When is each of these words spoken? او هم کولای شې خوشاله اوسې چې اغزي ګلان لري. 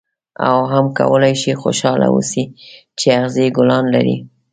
او 0.47 0.57
هم 0.71 0.85
کولای 0.99 1.33
شې 1.41 1.53
خوشاله 1.61 2.07
اوسې 2.13 2.43
چې 2.99 3.07
اغزي 3.19 3.47
ګلان 3.57 3.85
لري. 3.95 4.17